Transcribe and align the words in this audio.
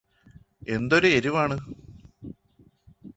എന്തൊരു 0.67 1.07
എരിവാണ് 1.07 1.57